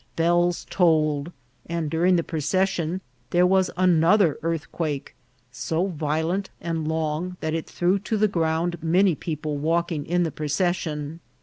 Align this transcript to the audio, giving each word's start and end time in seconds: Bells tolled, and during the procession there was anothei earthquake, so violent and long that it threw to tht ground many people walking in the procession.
Bells 0.15 0.65
tolled, 0.71 1.31
and 1.67 1.87
during 1.87 2.15
the 2.15 2.23
procession 2.23 3.01
there 3.29 3.45
was 3.45 3.69
anothei 3.77 4.33
earthquake, 4.41 5.13
so 5.51 5.85
violent 5.85 6.49
and 6.59 6.87
long 6.87 7.37
that 7.39 7.53
it 7.53 7.69
threw 7.69 7.99
to 7.99 8.17
tht 8.17 8.31
ground 8.31 8.81
many 8.83 9.13
people 9.13 9.59
walking 9.59 10.07
in 10.07 10.23
the 10.23 10.31
procession. 10.31 11.19